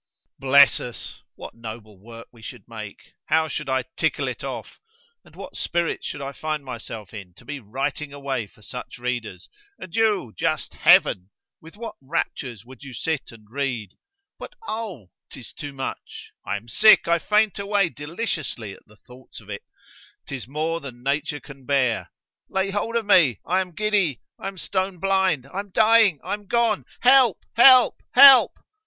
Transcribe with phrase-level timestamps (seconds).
[0.39, 6.23] Bless us!—what noble work we should make!——how should I tickle it off!——and what spirits should
[6.23, 12.65] I find myself in, to be writing away for such readers!——and you—just heaven!——with what raptures
[12.65, 18.97] would you sit and read—but oh!—'tis too much——I am sick——I faint away deliciously at the
[18.97, 24.97] thoughts of it—'tis more than nature can bear!—lay hold of me——I am giddy—I am stone
[24.99, 27.45] blind—I'm dying—I am gone.—Help!
[27.53, 28.01] Help!
[28.13, 28.57] Help!